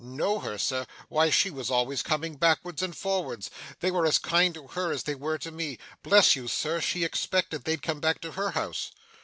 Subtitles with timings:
[0.03, 0.87] 'Know her, Sir!
[1.09, 3.51] why, she was always coming backwards and forwards.
[3.81, 5.77] They were as kind to her as they were to me.
[6.01, 8.89] Bless you, Sir, she expected they'd come back to her house.